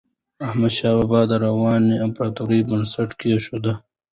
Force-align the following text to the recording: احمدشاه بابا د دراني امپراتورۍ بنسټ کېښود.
احمدشاه 0.47 0.95
بابا 0.99 1.21
د 1.27 1.31
دراني 1.41 1.95
امپراتورۍ 2.05 2.59
بنسټ 2.69 3.09
کېښود. 3.19 3.65